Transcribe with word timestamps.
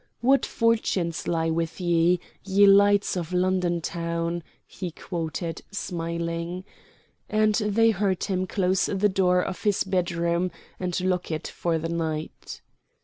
"What 0.21 0.47
fortunes 0.47 1.27
lie 1.27 1.51
with 1.51 1.79
ye, 1.79 2.19
ye 2.43 2.65
lights 2.65 3.15
of 3.15 3.31
London 3.33 3.81
town?" 3.81 4.41
he 4.65 4.89
quoted, 4.89 5.61
smiling. 5.71 6.63
And 7.29 7.53
they 7.53 7.91
heard 7.91 8.23
him 8.23 8.47
close 8.47 8.87
the 8.87 9.07
door 9.09 9.43
of 9.43 9.61
his 9.61 9.83
bedroom, 9.83 10.49
and 10.79 10.99
lock 11.01 11.29
it 11.29 11.47
for 11.47 11.77
the 11.77 11.89
night. 11.89 12.61